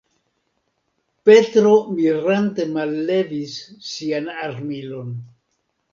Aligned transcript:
Petro 1.29 1.73
mirante 1.99 2.67
mallevis 2.79 3.55
sian 3.93 4.29
armilon. 4.49 5.17